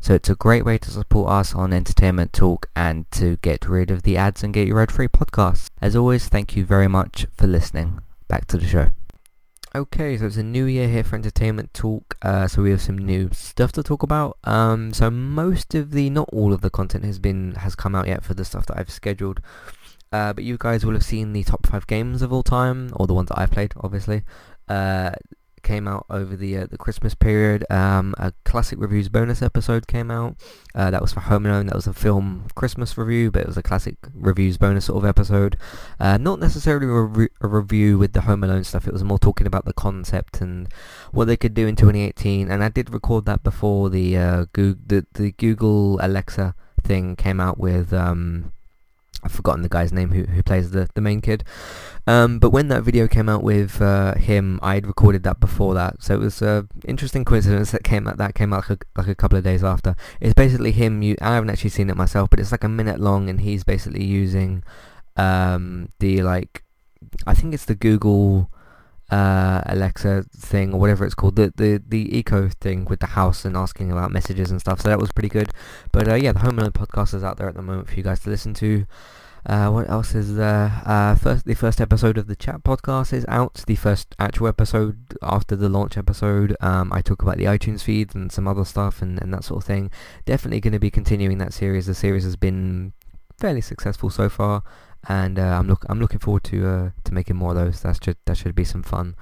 So 0.00 0.14
it's 0.14 0.30
a 0.30 0.34
great 0.34 0.64
way 0.64 0.78
to 0.78 0.90
support 0.90 1.30
us 1.30 1.54
on 1.54 1.72
Entertainment 1.72 2.32
Talk 2.32 2.70
and 2.74 3.10
to 3.12 3.36
get 3.38 3.68
rid 3.68 3.90
of 3.90 4.02
the 4.02 4.16
ads 4.16 4.42
and 4.42 4.54
get 4.54 4.68
your 4.68 4.80
ad-free 4.80 5.08
podcasts. 5.08 5.70
As 5.82 5.96
always, 5.96 6.28
thank 6.28 6.56
you 6.56 6.64
very 6.64 6.88
much 6.88 7.26
for 7.36 7.46
listening. 7.46 8.00
Back 8.28 8.46
to 8.46 8.58
the 8.58 8.66
show. 8.66 8.90
Okay, 9.74 10.16
so 10.16 10.26
it's 10.26 10.38
a 10.38 10.42
new 10.42 10.64
year 10.64 10.88
here 10.88 11.04
for 11.04 11.16
Entertainment 11.16 11.74
Talk, 11.74 12.16
uh, 12.22 12.48
so 12.48 12.62
we 12.62 12.70
have 12.70 12.80
some 12.80 12.96
new 12.96 13.28
stuff 13.32 13.70
to 13.72 13.82
talk 13.82 14.02
about. 14.02 14.38
Um, 14.44 14.94
so 14.94 15.10
most 15.10 15.74
of 15.74 15.90
the, 15.90 16.08
not 16.08 16.30
all 16.32 16.54
of 16.54 16.62
the 16.62 16.70
content 16.70 17.04
has 17.04 17.18
been 17.18 17.54
has 17.56 17.74
come 17.74 17.94
out 17.94 18.06
yet 18.06 18.24
for 18.24 18.32
the 18.32 18.46
stuff 18.46 18.64
that 18.66 18.78
I've 18.78 18.90
scheduled. 18.90 19.40
Uh, 20.10 20.32
but 20.32 20.42
you 20.42 20.56
guys 20.58 20.86
will 20.86 20.94
have 20.94 21.04
seen 21.04 21.34
the 21.34 21.44
top 21.44 21.66
five 21.66 21.86
games 21.86 22.22
of 22.22 22.32
all 22.32 22.42
time, 22.42 22.90
or 22.94 23.06
the 23.06 23.12
ones 23.12 23.28
that 23.28 23.38
I've 23.38 23.50
played, 23.50 23.74
obviously. 23.76 24.22
Uh, 24.68 25.10
came 25.62 25.88
out 25.88 26.06
over 26.10 26.36
the 26.36 26.56
uh, 26.56 26.66
the 26.66 26.78
Christmas 26.78 27.14
period. 27.14 27.64
Um, 27.70 28.14
a 28.18 28.32
classic 28.44 28.78
reviews 28.80 29.08
bonus 29.08 29.42
episode 29.42 29.86
came 29.86 30.10
out. 30.10 30.36
Uh, 30.74 30.90
that 30.90 31.02
was 31.02 31.12
for 31.12 31.20
Home 31.20 31.46
Alone. 31.46 31.66
That 31.66 31.74
was 31.74 31.86
a 31.86 31.92
film 31.92 32.46
Christmas 32.54 32.96
review, 32.96 33.30
but 33.30 33.42
it 33.42 33.46
was 33.46 33.56
a 33.56 33.62
classic 33.62 33.96
reviews 34.14 34.58
bonus 34.58 34.86
sort 34.86 35.02
of 35.02 35.08
episode. 35.08 35.56
Uh, 35.98 36.18
not 36.18 36.40
necessarily 36.40 36.86
a, 36.86 36.90
re- 36.90 37.28
a, 37.40 37.48
review 37.48 37.98
with 37.98 38.12
the 38.12 38.22
Home 38.22 38.44
Alone 38.44 38.64
stuff. 38.64 38.86
It 38.86 38.92
was 38.92 39.04
more 39.04 39.18
talking 39.18 39.46
about 39.46 39.64
the 39.64 39.72
concept 39.72 40.40
and 40.40 40.68
what 41.12 41.26
they 41.26 41.36
could 41.36 41.54
do 41.54 41.66
in 41.66 41.76
2018. 41.76 42.50
And 42.50 42.62
I 42.62 42.68
did 42.68 42.92
record 42.92 43.24
that 43.26 43.42
before 43.42 43.90
the 43.90 44.16
uh, 44.16 44.46
Google, 44.52 44.82
the, 44.86 45.06
the 45.14 45.32
Google 45.32 45.98
Alexa 46.00 46.54
thing 46.82 47.16
came 47.16 47.40
out 47.40 47.58
with. 47.58 47.92
Um, 47.92 48.52
I've 49.28 49.36
forgotten 49.36 49.62
the 49.62 49.68
guy's 49.68 49.92
name 49.92 50.10
who 50.10 50.22
who 50.24 50.42
plays 50.42 50.70
the 50.70 50.88
the 50.94 51.00
main 51.00 51.20
kid. 51.20 51.44
Um, 52.06 52.38
but 52.38 52.50
when 52.50 52.68
that 52.68 52.82
video 52.82 53.06
came 53.06 53.28
out 53.28 53.42
with 53.42 53.82
uh, 53.82 54.14
him, 54.14 54.58
I'd 54.62 54.86
recorded 54.86 55.24
that 55.24 55.40
before 55.40 55.74
that, 55.74 56.02
so 56.02 56.14
it 56.14 56.20
was 56.20 56.40
an 56.40 56.68
interesting 56.86 57.22
coincidence 57.24 57.70
that 57.72 57.84
came 57.84 58.08
out 58.08 58.16
that 58.16 58.34
came 58.34 58.54
out 58.54 58.70
like 58.70 58.80
a, 58.80 59.00
like 59.00 59.08
a 59.08 59.14
couple 59.14 59.36
of 59.36 59.44
days 59.44 59.62
after. 59.62 59.94
It's 60.18 60.32
basically 60.32 60.72
him. 60.72 61.02
You, 61.02 61.16
I 61.20 61.34
haven't 61.34 61.50
actually 61.50 61.70
seen 61.70 61.90
it 61.90 61.96
myself, 61.96 62.30
but 62.30 62.40
it's 62.40 62.50
like 62.50 62.64
a 62.64 62.68
minute 62.68 62.98
long, 62.98 63.28
and 63.28 63.42
he's 63.42 63.62
basically 63.62 64.04
using 64.04 64.64
um, 65.16 65.90
the 65.98 66.22
like, 66.22 66.64
I 67.26 67.34
think 67.34 67.52
it's 67.52 67.66
the 67.66 67.74
Google 67.74 68.50
uh, 69.10 69.62
Alexa 69.66 70.24
thing 70.36 70.72
or 70.72 70.80
whatever 70.80 71.04
it's 71.04 71.14
called, 71.14 71.36
the, 71.36 71.52
the 71.56 71.82
the 71.86 72.16
eco 72.16 72.48
thing 72.60 72.84
with 72.84 73.00
the 73.00 73.06
house 73.06 73.44
and 73.44 73.56
asking 73.56 73.90
about 73.90 74.12
messages 74.12 74.50
and 74.50 74.60
stuff. 74.60 74.80
So 74.80 74.88
that 74.88 74.98
was 74.98 75.12
pretty 75.12 75.28
good. 75.28 75.50
But 75.92 76.08
uh, 76.08 76.14
yeah, 76.14 76.32
the 76.32 76.40
Home 76.40 76.58
Alone 76.58 76.72
podcast 76.72 77.14
is 77.14 77.24
out 77.24 77.36
there 77.36 77.48
at 77.48 77.54
the 77.54 77.62
moment 77.62 77.88
for 77.88 77.94
you 77.94 78.02
guys 78.02 78.20
to 78.20 78.30
listen 78.30 78.54
to. 78.54 78.86
Uh, 79.46 79.70
what 79.70 79.88
else 79.88 80.14
is 80.14 80.36
there? 80.36 80.82
Uh, 80.84 81.14
first, 81.14 81.46
the 81.46 81.54
first 81.54 81.80
episode 81.80 82.18
of 82.18 82.26
the 82.26 82.36
chat 82.36 82.62
podcast 82.64 83.12
is 83.14 83.24
out. 83.28 83.62
The 83.66 83.76
first 83.76 84.14
actual 84.18 84.48
episode 84.48 85.16
after 85.22 85.56
the 85.56 85.70
launch 85.70 85.96
episode. 85.96 86.54
Um, 86.60 86.92
I 86.92 87.00
talk 87.00 87.22
about 87.22 87.38
the 87.38 87.44
iTunes 87.44 87.82
feed 87.82 88.14
and 88.14 88.30
some 88.30 88.46
other 88.46 88.64
stuff 88.64 89.00
and, 89.00 89.20
and 89.22 89.32
that 89.32 89.44
sort 89.44 89.62
of 89.62 89.66
thing. 89.66 89.90
Definitely 90.26 90.60
going 90.60 90.72
to 90.72 90.78
be 90.78 90.90
continuing 90.90 91.38
that 91.38 91.54
series. 91.54 91.86
The 91.86 91.94
series 91.94 92.24
has 92.24 92.36
been 92.36 92.92
fairly 93.38 93.60
successful 93.60 94.10
so 94.10 94.28
far 94.28 94.62
and 95.06 95.38
uh, 95.38 95.58
I'm 95.58 95.68
look 95.68 95.84
I'm 95.88 96.00
looking 96.00 96.18
forward 96.18 96.44
to 96.44 96.66
uh, 96.66 96.90
to 97.04 97.14
making 97.14 97.36
more 97.36 97.50
of 97.50 97.56
those. 97.56 97.82
That 97.82 98.02
should 98.02 98.16
that 98.24 98.36
should 98.36 98.54
be 98.54 98.64
some 98.64 98.82
fun. 98.82 99.14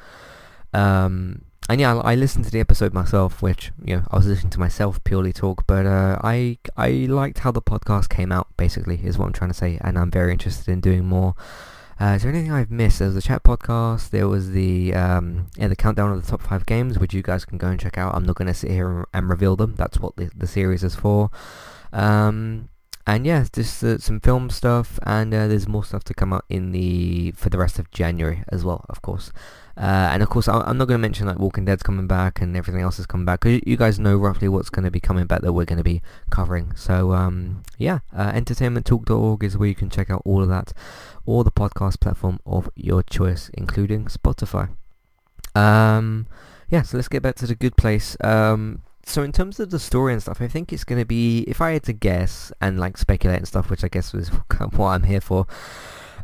Um, 0.73 1.42
and 1.68 1.80
yeah, 1.80 1.96
I, 1.96 2.12
I, 2.12 2.14
listened 2.14 2.44
to 2.44 2.50
the 2.50 2.61
episode 2.61 2.92
myself, 2.92 3.42
which 3.42 3.73
you 3.82 3.96
know 3.96 4.02
I 4.11 4.16
was 4.16 4.26
listening 4.26 4.50
to 4.50 4.61
myself 4.61 5.02
purely 5.04 5.32
talk, 5.32 5.66
but 5.66 5.87
uh, 5.87 6.18
I 6.23 6.58
I 6.76 6.90
liked 6.90 7.40
how 7.40 7.52
the 7.52 7.62
podcast 7.62 8.08
came 8.08 8.32
out. 8.32 8.49
Basically, 8.56 9.00
is 9.04 9.18
what 9.18 9.26
I'm 9.26 9.32
trying 9.32 9.50
to 9.50 9.56
say, 9.56 9.78
and 9.80 9.99
I'm 9.99 10.11
very 10.11 10.32
interested 10.32 10.70
in 10.70 10.80
doing 10.80 11.04
more. 11.04 11.35
Uh, 11.99 12.12
is 12.16 12.23
there 12.23 12.30
anything 12.32 12.52
I've 12.52 12.70
missed? 12.70 12.99
There 12.99 13.08
was 13.08 13.14
the 13.14 13.23
chat 13.23 13.42
podcast. 13.42 14.11
There 14.11 14.28
was 14.28 14.50
the 14.50 14.94
um, 14.94 15.46
yeah 15.56 15.68
the 15.68 15.76
countdown 15.76 16.12
of 16.12 16.23
the 16.23 16.30
top 16.30 16.42
five 16.42 16.66
games, 16.66 16.99
which 16.99 17.14
you 17.14 17.23
guys 17.23 17.44
can 17.44 17.58
go 17.58 17.68
and 17.68 17.80
check 17.80 17.96
out. 17.96 18.14
I'm 18.14 18.25
not 18.25 18.37
going 18.37 18.49
to 18.49 18.54
sit 18.54 18.70
here 18.70 19.06
and 19.12 19.28
reveal 19.28 19.56
them. 19.56 19.75
That's 19.76 19.99
what 19.99 20.16
the, 20.16 20.30
the 20.37 20.46
series 20.46 20.85
is 20.85 20.94
for. 20.94 21.30
Um, 21.92 22.68
and 23.06 23.25
yeah, 23.26 23.44
just 23.52 23.84
uh, 23.84 23.98
some 23.98 24.20
film 24.20 24.50
stuff, 24.50 24.98
and 25.04 25.32
uh, 25.32 25.46
there's 25.46 25.68
more 25.68 25.84
stuff 25.84 26.02
to 26.04 26.14
come 26.14 26.32
out 26.32 26.44
in 26.48 26.72
the 26.72 27.32
for 27.32 27.50
the 27.50 27.58
rest 27.58 27.78
of 27.78 27.90
January 27.90 28.42
as 28.48 28.64
well, 28.64 28.84
of 28.88 29.02
course. 29.02 29.32
Uh, 29.76 30.08
and 30.10 30.22
of 30.22 30.30
course, 30.30 30.48
I'm 30.48 30.78
not 30.78 30.88
going 30.88 30.98
to 30.98 31.02
mention 31.02 31.26
like 31.26 31.38
Walking 31.38 31.66
Dead's 31.66 31.82
coming 31.82 32.06
back 32.06 32.40
and 32.40 32.56
everything 32.56 32.80
else 32.80 32.98
is 32.98 33.04
coming 33.04 33.26
back 33.26 33.40
because 33.40 33.60
you 33.66 33.76
guys 33.76 33.98
know 33.98 34.16
roughly 34.16 34.48
what's 34.48 34.70
going 34.70 34.86
to 34.86 34.90
be 34.90 35.00
coming 35.00 35.26
back 35.26 35.42
that 35.42 35.52
we're 35.52 35.66
going 35.66 35.76
to 35.76 35.84
be 35.84 36.00
covering. 36.30 36.75
So 36.75 37.12
um, 37.12 37.62
yeah, 37.76 37.98
uh, 38.14 38.32
entertainmenttalk.org 38.32 39.44
is 39.44 39.58
where 39.58 39.68
you 39.68 39.75
can 39.75 39.90
check 39.90 40.08
out 40.10 40.22
all 40.25 40.42
of 40.42 40.48
that, 40.48 40.72
or 41.26 41.44
the 41.44 41.52
podcast 41.52 42.00
platform 42.00 42.40
of 42.46 42.70
your 42.75 43.02
choice, 43.02 43.50
including 43.52 44.06
Spotify. 44.06 44.70
Um, 45.54 46.26
yeah, 46.70 46.82
so 46.82 46.96
let's 46.96 47.08
get 47.08 47.22
back 47.22 47.36
to 47.36 47.46
the 47.46 47.54
good 47.54 47.76
place. 47.76 48.16
Um, 48.22 48.82
so 49.06 49.22
in 49.22 49.32
terms 49.32 49.60
of 49.60 49.70
the 49.70 49.78
story 49.78 50.12
and 50.12 50.20
stuff, 50.20 50.42
I 50.42 50.48
think 50.48 50.72
it's 50.72 50.84
going 50.84 51.00
to 51.00 51.06
be, 51.06 51.42
if 51.42 51.60
I 51.60 51.72
had 51.72 51.84
to 51.84 51.92
guess 51.92 52.52
and 52.60 52.78
like 52.78 52.98
speculate 52.98 53.38
and 53.38 53.48
stuff, 53.48 53.70
which 53.70 53.84
I 53.84 53.88
guess 53.88 54.12
was 54.12 54.28
what 54.58 54.88
I'm 54.88 55.04
here 55.04 55.20
for, 55.20 55.46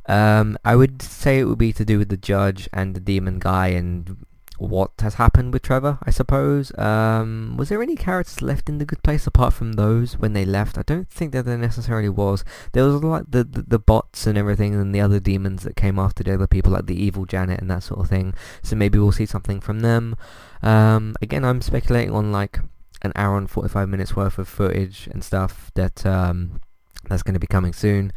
um, 0.07 0.59
I 0.65 0.75
would 0.75 1.01
say 1.01 1.39
it 1.39 1.45
would 1.45 1.59
be 1.59 1.73
to 1.75 1.85
do 1.85 1.99
with 1.99 2.09
the 2.09 2.17
judge 2.17 2.69
and 2.73 2.95
the 2.95 3.01
demon 3.01 3.39
guy 3.39 3.69
and 3.69 4.27
what 4.59 4.93
has 5.01 5.15
happened 5.15 5.53
with 5.53 5.63
Trevor, 5.63 5.99
I 6.03 6.11
suppose. 6.11 6.77
Um, 6.79 7.57
was 7.57 7.69
there 7.69 7.83
any 7.83 7.97
characters 7.97 8.43
left 8.43 8.69
in 8.69 8.79
the 8.79 8.85
good 8.85 9.03
place 9.03 9.27
apart 9.27 9.55
from 9.55 9.73
those 9.73 10.19
when 10.19 10.33
they 10.33 10.45
left? 10.45 10.79
I 10.79 10.83
don't 10.83 11.09
think 11.09 11.33
that 11.33 11.45
there 11.45 11.59
necessarily 11.59 12.09
was. 12.09 12.45
There 12.73 12.85
was 12.85 13.03
like 13.03 13.25
the, 13.29 13.45
the, 13.45 13.63
the 13.63 13.79
bots 13.79 14.27
and 14.27 14.37
everything 14.37 14.75
and 14.75 14.95
the 14.95 15.01
other 15.01 15.21
demons 15.21 15.63
that 15.63 15.77
came 15.77 15.99
after 15.99 16.23
the 16.23 16.35
other 16.35 16.47
people 16.47 16.73
like 16.73 16.87
the 16.87 17.01
evil 17.01 17.27
Janet 17.27 17.61
and 17.61 17.71
that 17.71 17.83
sort 17.83 18.01
of 18.01 18.09
thing. 18.09 18.35
So 18.63 18.77
maybe 18.77 18.99
we'll 18.99 19.13
see 19.13 19.27
something 19.27 19.61
from 19.61 19.81
them. 19.81 20.17
Um, 20.63 21.15
again, 21.23 21.45
I'm 21.45 21.61
speculating 21.61 22.15
on 22.15 22.31
like 22.31 22.61
an 23.03 23.13
hour 23.17 23.37
and 23.37 23.51
45 23.51 23.89
minutes 23.89 24.17
worth 24.17 24.39
of 24.39 24.49
footage 24.49 25.09
and 25.11 25.23
stuff 25.23 25.71
that 25.75 26.05
um, 26.07 26.61
that's 27.09 27.23
going 27.23 27.35
to 27.35 27.41
be 27.41 27.47
coming 27.47 27.73
soon. 27.73 28.13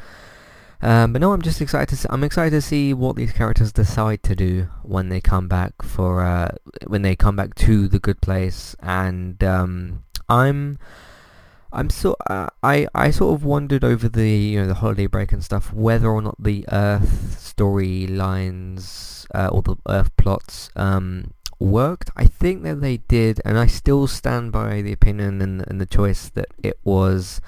Um, 0.81 1.13
but 1.13 1.21
no, 1.21 1.33
I'm 1.33 1.41
just 1.41 1.61
excited. 1.61 1.89
To 1.89 1.95
see, 1.95 2.07
I'm 2.09 2.23
excited 2.23 2.51
to 2.51 2.61
see 2.61 2.93
what 2.93 3.15
these 3.15 3.31
characters 3.31 3.71
decide 3.71 4.21
to 4.23 4.35
do 4.35 4.67
when 4.83 5.09
they 5.09 5.21
come 5.21 5.47
back 5.47 5.81
for 5.81 6.23
uh, 6.23 6.49
when 6.85 7.01
they 7.01 7.15
come 7.15 7.35
back 7.35 7.55
to 7.55 7.87
the 7.87 7.99
good 7.99 8.21
place. 8.21 8.75
And 8.81 9.43
um, 9.43 10.03
I'm 10.29 10.77
I'm 11.71 11.89
so 11.89 12.15
uh, 12.29 12.47
I 12.61 12.87
I 12.93 13.11
sort 13.11 13.33
of 13.35 13.43
wondered 13.43 13.83
over 13.83 14.07
the 14.07 14.29
you 14.29 14.61
know 14.61 14.67
the 14.67 14.75
holiday 14.75 15.07
break 15.07 15.31
and 15.31 15.43
stuff 15.43 15.73
whether 15.73 16.07
or 16.09 16.21
not 16.21 16.35
the 16.39 16.65
Earth 16.71 17.37
storylines 17.39 19.25
uh, 19.33 19.47
or 19.47 19.61
the 19.61 19.75
Earth 19.87 20.15
plots 20.17 20.69
um, 20.75 21.31
worked. 21.59 22.11
I 22.15 22.25
think 22.25 22.63
that 22.63 22.81
they 22.81 22.97
did, 22.97 23.41
and 23.45 23.57
I 23.57 23.67
still 23.67 24.07
stand 24.07 24.51
by 24.51 24.81
the 24.81 24.91
opinion 24.91 25.41
and, 25.41 25.65
and 25.67 25.79
the 25.79 25.85
choice 25.85 26.29
that 26.29 26.47
it 26.61 26.77
was 26.83 27.41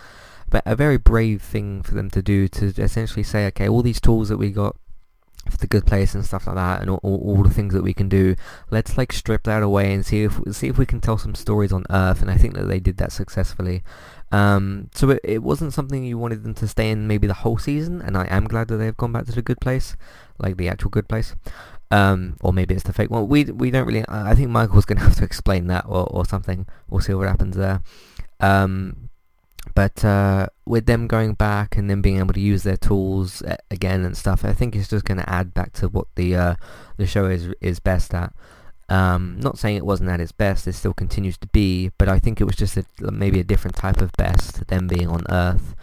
but 0.49 0.63
a 0.65 0.75
very 0.75 0.97
brave 0.97 1.41
thing 1.41 1.83
for 1.83 1.93
them 1.93 2.09
to 2.11 2.21
do 2.21 2.47
to 2.47 2.67
essentially 2.77 3.23
say, 3.23 3.47
okay, 3.47 3.67
all 3.67 3.81
these 3.81 3.99
tools 3.99 4.29
that 4.29 4.37
we 4.37 4.51
got 4.51 4.77
for 5.49 5.57
the 5.57 5.67
good 5.67 5.85
place 5.85 6.13
and 6.13 6.25
stuff 6.25 6.47
like 6.47 6.55
that, 6.55 6.81
and 6.81 6.89
all, 6.89 6.99
all, 7.03 7.43
the 7.43 7.49
things 7.49 7.73
that 7.73 7.83
we 7.83 7.93
can 7.93 8.09
do. 8.09 8.35
Let's 8.69 8.97
like 8.97 9.13
strip 9.13 9.43
that 9.43 9.63
away 9.63 9.93
and 9.93 10.05
see 10.05 10.23
if 10.23 10.39
see 10.51 10.67
if 10.67 10.77
we 10.77 10.85
can 10.85 10.99
tell 10.99 11.17
some 11.17 11.35
stories 11.35 11.71
on 11.71 11.85
Earth. 11.89 12.21
And 12.21 12.29
I 12.29 12.35
think 12.35 12.55
that 12.55 12.65
they 12.65 12.79
did 12.79 12.97
that 12.97 13.11
successfully. 13.11 13.83
Um, 14.31 14.89
so 14.93 15.11
it, 15.11 15.21
it 15.23 15.43
wasn't 15.43 15.73
something 15.73 16.03
you 16.03 16.17
wanted 16.17 16.43
them 16.43 16.53
to 16.55 16.67
stay 16.67 16.91
in 16.91 17.07
maybe 17.07 17.27
the 17.27 17.33
whole 17.33 17.57
season, 17.57 18.01
and 18.01 18.17
I 18.17 18.27
am 18.29 18.45
glad 18.45 18.67
that 18.67 18.77
they've 18.77 18.97
gone 18.97 19.13
back 19.13 19.25
to 19.27 19.31
the 19.31 19.41
good 19.41 19.61
place, 19.61 19.95
like 20.37 20.57
the 20.57 20.69
actual 20.69 20.89
good 20.89 21.07
place. 21.07 21.33
Um, 21.89 22.35
or 22.41 22.51
maybe 22.51 22.75
it's 22.75 22.83
the 22.83 22.93
fake 22.93 23.09
one. 23.09 23.27
We 23.27 23.45
we 23.45 23.71
don't 23.71 23.87
really. 23.87 24.03
I 24.07 24.35
think 24.35 24.49
Michael's 24.49 24.85
going 24.85 24.97
to 24.99 25.05
have 25.05 25.15
to 25.17 25.23
explain 25.23 25.67
that 25.67 25.85
or, 25.87 26.05
or 26.07 26.25
something. 26.25 26.67
We'll 26.89 27.01
see 27.01 27.13
what 27.13 27.27
happens 27.27 27.55
there. 27.55 27.81
Um, 28.39 29.09
but 29.73 30.03
uh, 30.03 30.47
with 30.65 30.85
them 30.85 31.07
going 31.07 31.33
back 31.33 31.77
and 31.77 31.89
then 31.89 32.01
being 32.01 32.17
able 32.17 32.33
to 32.33 32.39
use 32.39 32.63
their 32.63 32.77
tools 32.77 33.43
again 33.69 34.03
and 34.05 34.15
stuff, 34.17 34.45
I 34.45 34.53
think 34.53 34.75
it's 34.75 34.87
just 34.89 35.05
going 35.05 35.17
to 35.17 35.29
add 35.29 35.53
back 35.53 35.73
to 35.73 35.87
what 35.87 36.07
the 36.15 36.35
uh, 36.35 36.55
the 36.97 37.07
show 37.07 37.25
is 37.25 37.53
is 37.61 37.79
best 37.79 38.13
at. 38.13 38.33
Um, 38.89 39.37
not 39.41 39.57
saying 39.57 39.75
it 39.75 39.85
wasn't 39.85 40.09
at 40.09 40.21
its 40.21 40.31
best; 40.31 40.67
it 40.67 40.73
still 40.73 40.93
continues 40.93 41.37
to 41.39 41.47
be. 41.47 41.91
But 41.97 42.09
I 42.09 42.19
think 42.19 42.39
it 42.39 42.45
was 42.45 42.55
just 42.55 42.77
a, 42.77 42.85
maybe 42.99 43.39
a 43.39 43.43
different 43.43 43.75
type 43.75 44.01
of 44.01 44.11
best. 44.13 44.67
Them 44.67 44.87
being 44.87 45.07
on 45.09 45.23
Earth 45.29 45.75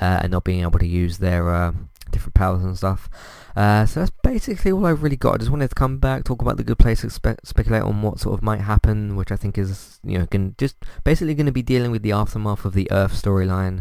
uh, 0.00 0.20
and 0.22 0.32
not 0.32 0.44
being 0.44 0.62
able 0.62 0.78
to 0.78 0.86
use 0.86 1.18
their 1.18 1.50
uh, 1.52 1.72
different 2.10 2.34
powers 2.34 2.64
and 2.64 2.76
stuff. 2.76 3.08
Uh, 3.54 3.86
so 3.86 4.00
that's 4.00 4.12
basically 4.22 4.70
all 4.70 4.84
I've 4.84 5.02
really 5.02 5.16
got. 5.16 5.34
I 5.34 5.38
just 5.38 5.50
wanted 5.50 5.68
to 5.68 5.74
come 5.74 5.98
back, 5.98 6.24
talk 6.24 6.42
about 6.42 6.56
the 6.56 6.64
good 6.64 6.78
place, 6.78 7.00
spe- 7.00 7.40
speculate 7.44 7.82
on 7.82 8.02
what 8.02 8.20
sort 8.20 8.34
of 8.34 8.42
might 8.42 8.60
happen, 8.60 9.16
which 9.16 9.32
I 9.32 9.36
think 9.36 9.56
is, 9.56 9.98
you 10.04 10.18
know, 10.18 10.26
can 10.26 10.54
just 10.58 10.76
basically 11.04 11.34
going 11.34 11.46
to 11.46 11.52
be 11.52 11.62
dealing 11.62 11.90
with 11.90 12.02
the 12.02 12.12
aftermath 12.12 12.64
of 12.64 12.74
the 12.74 12.90
Earth 12.90 13.12
storyline, 13.12 13.80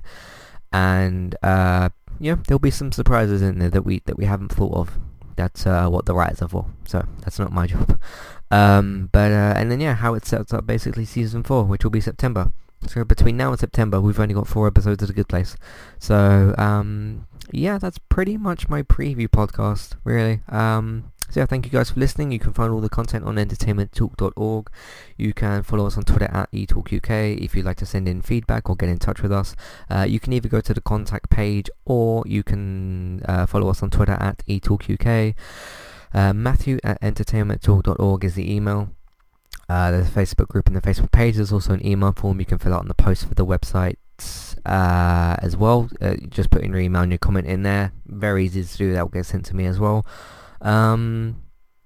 and 0.72 1.36
uh, 1.44 1.90
yeah, 2.20 2.36
there'll 2.48 2.60
be 2.60 2.72
some 2.72 2.92
surprises 2.92 3.42
in 3.42 3.60
there 3.60 3.70
that 3.70 3.84
we 3.84 4.02
that 4.06 4.18
we 4.18 4.26
haven't 4.26 4.54
thought 4.54 4.74
of. 4.74 4.98
That's 5.36 5.68
uh, 5.68 5.90
what 5.90 6.06
the 6.06 6.16
writers 6.16 6.42
are 6.42 6.48
for. 6.48 6.68
So 6.86 7.06
that's 7.22 7.40
not 7.40 7.52
my 7.52 7.68
job. 7.74 8.00
Um, 8.52 9.10
but 9.12 9.32
uh, 9.32 9.54
and 9.58 9.70
then 9.70 9.82
yeah, 9.82 9.96
how 9.96 10.14
it 10.14 10.26
sets 10.26 10.54
up 10.54 10.66
basically 10.66 11.06
season 11.06 11.44
four, 11.44 11.66
which 11.66 11.84
will 11.84 11.92
be 11.92 12.02
September. 12.02 12.52
So 12.88 13.04
between 13.04 13.38
now 13.38 13.52
and 13.52 13.60
September, 13.60 14.00
we've 14.00 14.20
only 14.20 14.34
got 14.34 14.48
four 14.48 14.68
episodes 14.68 15.02
of 15.02 15.08
The 15.08 15.14
Good 15.14 15.28
Place. 15.28 15.56
So 16.00 16.54
um, 16.58 17.28
yeah, 17.52 17.78
that's 17.78 17.98
pretty 17.98 18.38
much 18.38 18.70
my 18.70 18.84
preview 18.84 19.28
podcast, 19.28 19.94
really. 20.04 20.42
Um, 20.50 21.12
so 21.30 21.40
yeah, 21.40 21.48
thank 21.48 21.66
you 21.66 21.72
guys 21.72 21.90
for 21.90 22.00
listening. 22.00 22.32
You 22.32 22.40
can 22.40 22.54
find 22.54 22.72
all 22.72 22.82
the 22.82 22.90
content 22.90 23.26
on 23.26 23.36
entertainmenttalk.org. 23.36 24.70
You 25.18 25.34
can 25.34 25.64
follow 25.64 25.88
us 25.88 25.98
on 25.98 26.04
Twitter 26.04 26.30
at 26.32 26.52
eTalkUK 26.52 27.44
if 27.44 27.56
you'd 27.56 27.66
like 27.66 27.78
to 27.78 27.86
send 27.86 28.08
in 28.08 28.22
feedback 28.22 28.70
or 28.70 28.76
get 28.76 28.90
in 28.90 29.00
touch 29.00 29.22
with 29.22 29.32
us. 29.32 29.56
Uh, 29.90 30.06
you 30.08 30.20
can 30.20 30.34
either 30.34 30.48
go 30.48 30.62
to 30.62 30.74
the 30.74 30.82
contact 30.82 31.30
page 31.30 31.70
or 31.86 32.24
you 32.28 32.44
can 32.44 33.24
uh, 33.26 33.46
follow 33.48 33.70
us 33.70 33.82
on 33.82 33.90
Twitter 33.90 34.18
at 34.20 34.44
eTalkUK. 34.48 35.34
Uh, 36.14 36.34
Matthew 36.34 36.80
at 36.84 37.02
entertainmenttalk.org 37.02 38.24
is 38.24 38.36
the 38.36 38.54
email. 38.54 38.92
Uh, 39.68 39.92
there's 39.92 40.08
a 40.08 40.12
Facebook 40.12 40.48
group 40.48 40.68
and 40.68 40.76
the 40.76 40.82
Facebook 40.82 41.12
page. 41.12 41.36
There's 41.36 41.52
also 41.52 41.74
an 41.74 41.86
email 41.86 42.14
form 42.14 42.40
you 42.40 42.46
can 42.46 42.58
fill 42.58 42.74
out 42.74 42.82
on 42.82 42.88
the 42.88 42.94
post 42.94 43.28
for 43.28 43.34
the 43.34 43.46
website 43.46 43.96
uh, 44.66 45.36
as 45.40 45.58
well. 45.58 45.90
Uh, 46.02 46.16
just 46.30 46.50
put 46.50 46.64
in 46.64 46.72
your 46.72 46.80
email 46.80 47.02
and 47.02 47.12
your 47.12 47.20
comment 47.20 47.48
in 47.48 47.64
there. 47.64 47.92
Very 48.06 48.46
easy 48.46 48.64
to 48.64 48.78
do. 48.78 48.94
That 48.94 49.04
will 49.04 49.10
get 49.10 49.26
sent 49.26 49.46
to 49.46 49.56
me 49.56 49.66
as 49.66 49.80
well. 49.80 50.06
Um, 50.62 51.42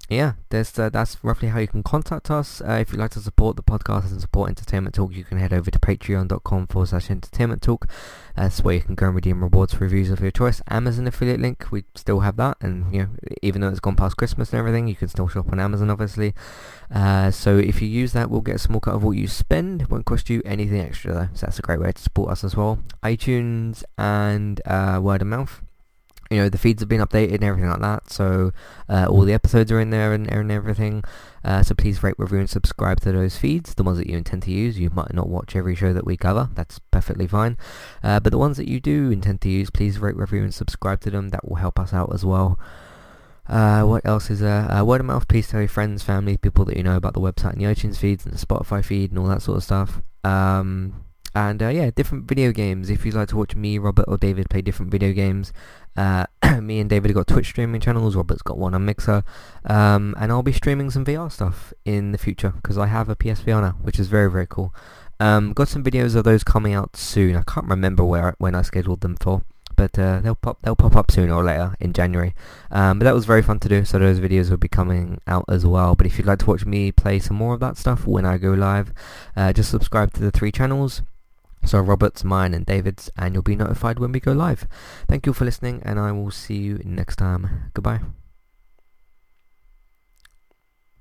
yeah, 0.09 0.33
that's 0.49 0.77
uh, 0.79 0.89
that's 0.89 1.23
roughly 1.23 1.49
how 1.49 1.59
you 1.59 1.67
can 1.67 1.83
contact 1.83 2.31
us. 2.31 2.61
Uh, 2.61 2.79
if 2.81 2.91
you'd 2.91 2.99
like 2.99 3.11
to 3.11 3.19
support 3.19 3.55
the 3.55 3.61
podcast 3.61 4.09
and 4.09 4.19
support 4.19 4.49
Entertainment 4.49 4.95
Talk, 4.95 5.13
you 5.13 5.23
can 5.23 5.37
head 5.37 5.53
over 5.53 5.69
to 5.69 5.77
patreon.com 5.77 6.65
forward 6.65 6.87
slash 6.87 7.11
entertainment 7.11 7.61
talk. 7.61 7.87
That's 8.35 8.63
where 8.63 8.73
you 8.73 8.81
can 8.81 8.95
go 8.95 9.05
and 9.05 9.15
redeem 9.15 9.43
rewards 9.43 9.75
for 9.75 9.83
reviews 9.83 10.09
of 10.09 10.19
your 10.19 10.31
choice. 10.31 10.63
Amazon 10.67 11.05
affiliate 11.05 11.39
link, 11.39 11.65
we 11.69 11.83
still 11.93 12.21
have 12.21 12.37
that, 12.37 12.57
and 12.59 12.91
you 12.91 13.03
know, 13.03 13.09
even 13.43 13.61
though 13.61 13.69
it's 13.69 13.79
gone 13.79 13.95
past 13.95 14.17
Christmas 14.17 14.51
and 14.51 14.59
everything, 14.59 14.87
you 14.87 14.95
can 14.95 15.09
still 15.09 15.27
shop 15.27 15.51
on 15.51 15.59
Amazon, 15.59 15.91
obviously. 15.91 16.33
Uh, 16.89 17.29
so 17.29 17.59
if 17.59 17.79
you 17.79 17.87
use 17.87 18.13
that, 18.13 18.31
we'll 18.31 18.41
get 18.41 18.55
a 18.55 18.59
small 18.59 18.79
cut 18.79 18.95
of 18.95 19.03
what 19.03 19.11
you 19.11 19.27
spend. 19.27 19.83
It 19.83 19.91
won't 19.91 20.05
cost 20.05 20.27
you 20.27 20.41
anything 20.43 20.81
extra 20.81 21.13
though, 21.13 21.29
so 21.35 21.45
that's 21.45 21.59
a 21.59 21.61
great 21.61 21.79
way 21.79 21.91
to 21.91 22.01
support 22.01 22.31
us 22.31 22.43
as 22.43 22.55
well. 22.55 22.79
iTunes 23.03 23.83
and 23.95 24.59
uh, 24.65 24.99
word 25.03 25.21
of 25.21 25.27
mouth 25.27 25.61
you 26.29 26.37
know 26.37 26.49
the 26.49 26.57
feeds 26.57 26.81
have 26.81 26.89
been 26.89 27.01
updated 27.01 27.35
and 27.35 27.43
everything 27.43 27.69
like 27.69 27.81
that. 27.81 28.11
So 28.11 28.51
uh, 28.87 29.07
all 29.09 29.21
the 29.21 29.33
episodes 29.33 29.71
are 29.71 29.79
in 29.79 29.89
there 29.89 30.13
and, 30.13 30.31
and 30.31 30.51
everything. 30.51 31.03
Uh, 31.43 31.63
so 31.63 31.73
please 31.73 32.03
rate 32.03 32.15
review 32.17 32.39
and 32.39 32.49
subscribe 32.49 32.99
to 33.01 33.11
those 33.11 33.37
feeds. 33.37 33.73
The 33.73 33.83
ones 33.83 33.97
that 33.97 34.07
you 34.07 34.17
intend 34.17 34.43
to 34.43 34.51
use 34.51 34.77
you 34.77 34.89
might 34.91 35.13
not 35.13 35.29
watch 35.29 35.55
every 35.55 35.75
show 35.75 35.93
that 35.93 36.05
we 36.05 36.17
cover. 36.17 36.49
That's 36.53 36.79
perfectly 36.91 37.27
fine. 37.27 37.57
Uh, 38.03 38.19
but 38.19 38.31
the 38.31 38.37
ones 38.37 38.57
that 38.57 38.67
you 38.67 38.79
do 38.79 39.09
intend 39.09 39.41
to 39.41 39.49
use 39.49 39.69
please 39.69 39.99
rate 39.99 40.17
review 40.17 40.43
and 40.43 40.53
subscribe 40.53 41.01
to 41.01 41.09
them. 41.09 41.29
That 41.29 41.47
will 41.47 41.57
help 41.57 41.79
us 41.79 41.93
out 41.93 42.13
as 42.13 42.23
well. 42.23 42.59
Uh, 43.47 43.81
what 43.81 44.05
else 44.05 44.29
is 44.29 44.41
there? 44.41 44.71
Uh, 44.71 44.83
word 44.83 45.01
of 45.01 45.07
mouth, 45.07 45.27
please 45.27 45.47
tell 45.47 45.59
your 45.59 45.67
friends, 45.67 46.03
family, 46.03 46.37
people 46.37 46.65
that 46.65 46.77
you 46.77 46.83
know 46.83 46.95
about 46.95 47.15
the 47.15 47.19
website 47.19 47.53
and 47.53 47.61
the 47.61 47.65
iTunes 47.65 47.97
feeds 47.97 48.23
and 48.23 48.33
the 48.35 48.45
Spotify 48.45 48.85
feed 48.85 49.09
and 49.09 49.17
all 49.17 49.25
that 49.25 49.41
sort 49.41 49.57
of 49.57 49.63
stuff. 49.63 50.03
Um, 50.23 51.03
and 51.35 51.61
uh, 51.61 51.69
yeah, 51.69 51.89
different 51.89 52.25
video 52.25 52.51
games. 52.51 52.89
If 52.89 53.05
you'd 53.05 53.15
like 53.15 53.29
to 53.29 53.37
watch 53.37 53.55
me, 53.55 53.77
Robert, 53.77 54.05
or 54.07 54.17
David 54.17 54.49
play 54.49 54.61
different 54.61 54.91
video 54.91 55.13
games, 55.13 55.53
uh, 55.95 56.25
me 56.61 56.79
and 56.79 56.89
David 56.89 57.09
have 57.09 57.15
got 57.15 57.27
Twitch 57.27 57.47
streaming 57.47 57.81
channels. 57.81 58.15
Robert's 58.15 58.41
got 58.41 58.57
one 58.57 58.73
on 58.73 58.85
Mixer, 58.85 59.23
um, 59.65 60.15
and 60.19 60.31
I'll 60.31 60.43
be 60.43 60.53
streaming 60.53 60.89
some 60.89 61.05
VR 61.05 61.31
stuff 61.31 61.73
in 61.85 62.11
the 62.11 62.17
future 62.17 62.51
because 62.51 62.77
I 62.77 62.87
have 62.87 63.09
a 63.09 63.15
PSVR 63.15 63.61
now, 63.61 63.77
which 63.81 63.99
is 63.99 64.07
very 64.07 64.31
very 64.31 64.47
cool. 64.47 64.73
Um, 65.19 65.51
got 65.51 65.67
some 65.67 65.83
videos 65.83 66.15
of 66.15 66.23
those 66.23 66.43
coming 66.43 66.73
out 66.73 66.95
soon. 66.95 67.35
I 67.35 67.43
can't 67.43 67.67
remember 67.67 68.05
where 68.05 68.35
when 68.37 68.55
I 68.55 68.61
scheduled 68.61 69.01
them 69.01 69.17
for, 69.17 69.43
but 69.75 69.99
uh, 69.99 70.21
they'll 70.21 70.35
pop 70.35 70.59
they'll 70.61 70.75
pop 70.75 70.95
up 70.95 71.11
sooner 71.11 71.33
or 71.33 71.43
later 71.43 71.75
in 71.79 71.91
January. 71.91 72.33
Um, 72.71 72.99
but 72.99 73.05
that 73.05 73.13
was 73.13 73.25
very 73.25 73.41
fun 73.41 73.59
to 73.59 73.69
do. 73.69 73.83
So 73.83 73.99
those 73.99 74.19
videos 74.19 74.49
will 74.49 74.57
be 74.57 74.69
coming 74.69 75.19
out 75.27 75.45
as 75.49 75.65
well. 75.65 75.95
But 75.95 76.07
if 76.07 76.17
you'd 76.17 76.27
like 76.27 76.39
to 76.39 76.45
watch 76.45 76.65
me 76.65 76.91
play 76.91 77.19
some 77.19 77.37
more 77.37 77.53
of 77.53 77.59
that 77.59 77.77
stuff 77.77 78.07
when 78.07 78.25
I 78.25 78.37
go 78.37 78.53
live, 78.53 78.93
uh, 79.35 79.51
just 79.51 79.69
subscribe 79.69 80.13
to 80.13 80.21
the 80.21 80.31
three 80.31 80.51
channels. 80.51 81.01
So 81.63 81.79
Robert's, 81.79 82.23
mine 82.23 82.53
and 82.53 82.65
David's 82.65 83.11
and 83.17 83.33
you'll 83.33 83.43
be 83.43 83.55
notified 83.55 83.99
when 83.99 84.11
we 84.11 84.19
go 84.19 84.31
live. 84.31 84.67
Thank 85.07 85.25
you 85.25 85.33
for 85.33 85.45
listening 85.45 85.81
and 85.83 85.99
I 85.99 86.11
will 86.11 86.31
see 86.31 86.57
you 86.57 86.81
next 86.83 87.17
time. 87.17 87.71
Goodbye. 87.73 88.01